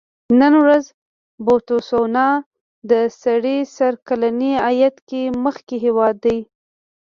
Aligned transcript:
نن 0.39 0.53
ورځ 0.63 0.83
بوتسوانا 1.45 2.29
د 2.89 2.91
سړي 3.21 3.57
سر 3.75 3.93
کلني 4.07 4.53
عاید 4.65 4.95
کې 5.09 5.21
مخکې 5.45 5.75
هېواد 5.85 6.15
دی. 6.25 6.39